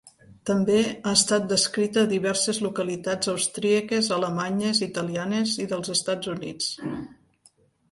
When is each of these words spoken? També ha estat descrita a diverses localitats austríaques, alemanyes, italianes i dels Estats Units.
També 0.49 0.77
ha 0.85 1.11
estat 1.17 1.43
descrita 1.51 2.01
a 2.05 2.09
diverses 2.13 2.61
localitats 2.67 3.31
austríaques, 3.35 4.11
alemanyes, 4.17 4.83
italianes 4.89 5.55
i 5.67 5.71
dels 5.75 5.95
Estats 5.99 6.35
Units. 6.37 6.75